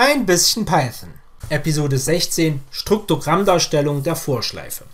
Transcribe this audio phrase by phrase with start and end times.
[0.00, 1.12] Ein bisschen Python.
[1.48, 4.84] Episode 16 Struktogrammdarstellung der Vorschleife.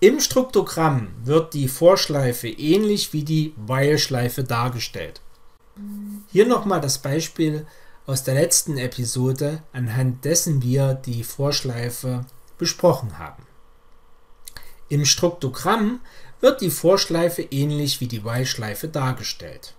[0.00, 5.20] Im Struktogramm wird die Vorschleife ähnlich wie die While-Schleife dargestellt.
[6.32, 7.66] Hier nochmal das Beispiel
[8.06, 12.24] aus der letzten Episode, anhand dessen wir die Vorschleife
[12.56, 13.42] besprochen haben.
[14.88, 16.00] Im Struktogramm
[16.40, 19.74] wird die Vorschleife ähnlich wie die While-Schleife dargestellt.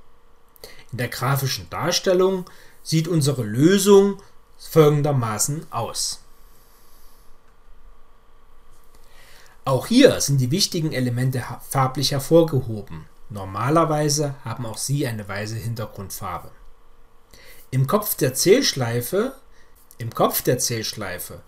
[0.91, 2.45] In der grafischen Darstellung
[2.87, 4.21] sieht unsere Lösung
[4.57, 6.21] folgendermaßen aus.
[9.65, 13.05] Auch hier sind die wichtigen Elemente farblich hervorgehoben.
[13.29, 16.49] Normalerweise haben auch sie eine weiße Hintergrundfarbe.
[17.71, 19.35] Im Kopf der Zählschleife,
[19.97, 21.41] im Kopf der Zählschleife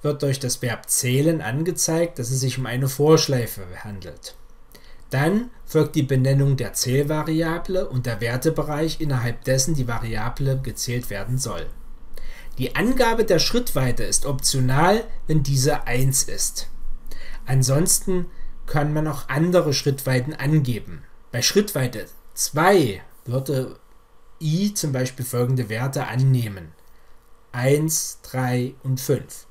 [0.00, 4.34] wird durch das Verb zählen angezeigt, dass es sich um eine Vorschleife handelt.
[5.10, 11.38] Dann folgt die Benennung der Zählvariable und der Wertebereich, innerhalb dessen die Variable gezählt werden
[11.38, 11.66] soll.
[12.58, 16.68] Die Angabe der Schrittweite ist optional, wenn diese 1 ist.
[17.46, 18.26] Ansonsten
[18.66, 21.02] kann man auch andere Schrittweiten angeben.
[21.32, 23.76] Bei Schrittweite 2 würde
[24.40, 26.72] i zum Beispiel folgende Werte annehmen.
[27.52, 29.46] 1, 3 und 5.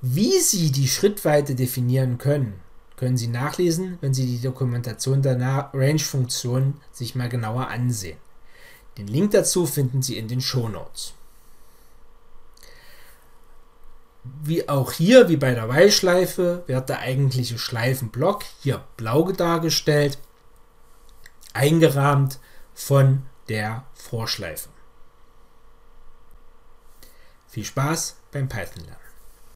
[0.00, 2.60] Wie Sie die Schrittweite definieren können,
[3.00, 8.18] können Sie nachlesen, wenn Sie die Dokumentation der Range-Funktion sich mal genauer ansehen.
[8.98, 11.14] Den Link dazu finden Sie in den Show Notes.
[14.42, 20.18] Wie auch hier, wie bei der While-Schleife, wird der eigentliche Schleifenblock hier blau dargestellt,
[21.54, 22.38] eingerahmt
[22.74, 24.68] von der Vorschleife.
[27.48, 29.09] Viel Spaß beim Python lernen.